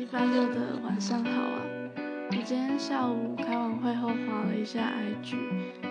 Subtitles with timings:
[0.00, 1.60] 礼拜六的晚上好啊！
[2.30, 5.36] 我今天下午开完会后划了一下 IG，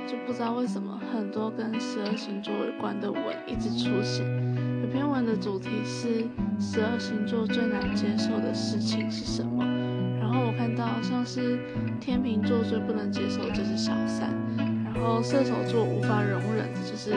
[0.08, 4.26] 就不知道为什么很多跟十二星座有关的文一直出现。
[4.82, 6.26] 有篇文的主题是
[6.60, 9.64] 十二星座最难接受的事情是什么？
[10.20, 11.60] 然后我看到像是
[12.02, 14.34] 天秤座最不能接受就是小三，
[14.84, 17.14] 然后射手座无法容忍的就是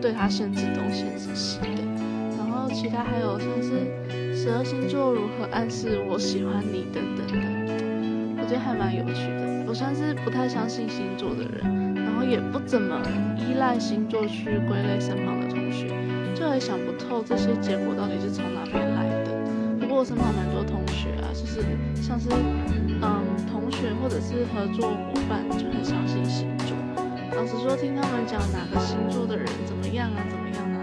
[0.00, 1.82] 对他限制东限制西的，
[2.56, 3.84] 然后其他还有像是
[4.34, 7.36] 十二星座如何暗示我喜欢你等等的，
[8.40, 9.68] 我觉得还蛮有趣的。
[9.68, 12.96] 我算是不太相信星座的人，然后也不怎么
[13.36, 15.92] 依赖星座去归类身旁的同学，
[16.34, 19.36] 就也想不透这些结果到底是从哪边来的。
[19.78, 21.60] 不过我身旁蛮多同学啊，就是
[22.00, 23.20] 像是嗯
[23.52, 26.72] 同学或者是合作伙伴就很相信星座。
[27.36, 30.75] 老实说，听他们讲哪个星座的人怎么样啊怎么样啊，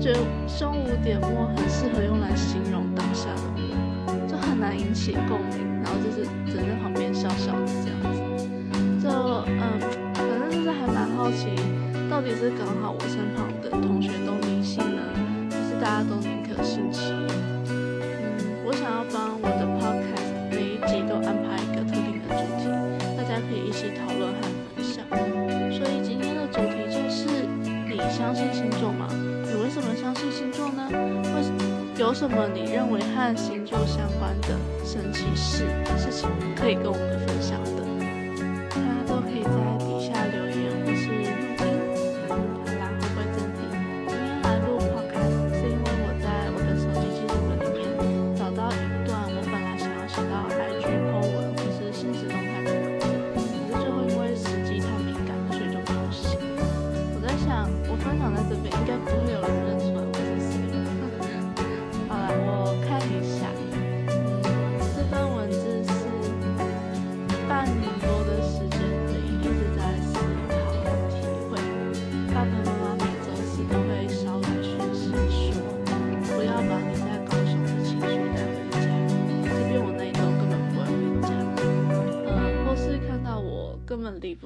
[0.00, 0.18] 觉得
[0.48, 8.16] 胸无点墨很适合用来形容当下的我，就很难引起共鸣，然后就是只在旁边笑笑的这样子。
[8.98, 9.10] 就
[9.44, 9.60] 嗯，
[10.14, 11.52] 反正就是还蛮好奇，
[12.08, 15.02] 到底是刚好我身旁的同学都迷信呢，
[15.52, 17.28] 还是大家都宁可信其有？
[17.68, 22.72] 嗯，我想要帮我的 podcast 每一集都安排一个特定的主题，
[23.18, 25.04] 大家可以一起讨论和分享。
[25.76, 27.28] 所以今天的主题就是：
[27.84, 29.06] 你相信星座吗？
[29.80, 30.86] 为什么相信星座呢？
[30.92, 31.40] 为
[31.96, 34.48] 有什么你认为和星座相关的
[34.84, 35.64] 神奇事
[35.96, 37.80] 事情可以跟我们分享的？
[38.68, 39.48] 大家都可以在
[39.80, 41.32] 底下留言或是录音。
[42.28, 42.36] 好
[42.76, 43.64] 啦，回归正题，
[44.04, 47.80] 今天来录 podcast 是因为我在我的手机记录本里面
[48.36, 56.36] 找到一段我本来想要写到 IG po 文或是现实动态的文字，可是最后因为时机太敏感，所以就没有写。
[57.16, 59.40] 我在想，我分享在这边应该不会有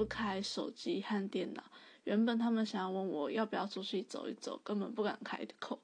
[0.04, 1.62] 开手机和电脑，
[2.04, 5.80] 原本他们想要问我要不要出去走一走，根本不敢开口。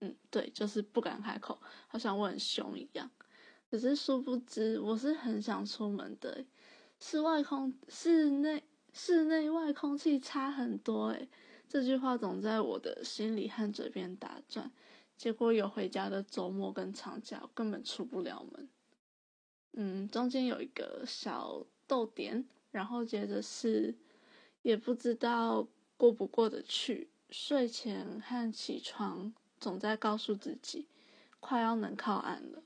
[0.00, 3.10] 嗯，对，就是不敢开口，好像我很凶一样。
[3.70, 6.44] 可是殊不知，我是很想出门的。
[6.98, 11.28] 室外空室内室内外空气差很多诶，
[11.68, 14.70] 这句话总在我的心里和嘴边打转。
[15.16, 18.68] 结果有回家的周末跟长假，根本出不了门。
[19.72, 23.94] 嗯，中间有一个小逗点，然后接着是
[24.62, 25.66] 也不知道
[25.96, 27.08] 过不过得去。
[27.30, 30.88] 睡前和起床总在告诉自己，
[31.38, 32.62] 快要能靠岸了。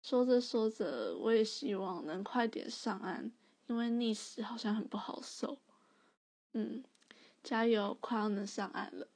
[0.00, 3.32] 说着说着，我也希望能快点上岸，
[3.66, 5.58] 因为溺死好像很不好受。
[6.52, 6.84] 嗯，
[7.42, 9.08] 加油，快要能上岸了。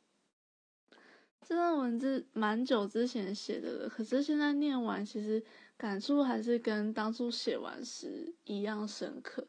[1.46, 5.44] 这段文字蛮久之前写的了，可是现在念完，其实
[5.76, 9.46] 感触还是跟当初写完时一样深刻。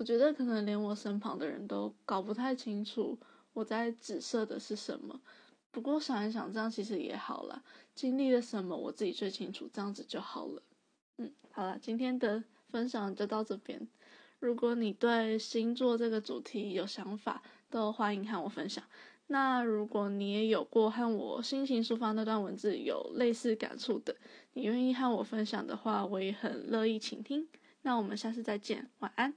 [0.00, 3.18] 我觉得可能连我身旁的人都搞不太清楚
[3.52, 5.20] 我在指涉的是什么。
[5.70, 7.62] 不过想一想，这样其实也好啦。
[7.94, 10.62] 经历了什么，我自己最清楚，这样子就好了。
[11.18, 13.86] 嗯，好了，今天的分享就到这边。
[14.38, 18.82] 如果你对星座这个主题有想法，都欢迎和我分享。
[19.26, 24.16] 那如果你也有过和我心情抒发那段文字有类似感触的，
[24.54, 27.46] 你愿意和我分享的话，我也很乐意倾听。
[27.82, 29.34] 那我们下次再见，晚安。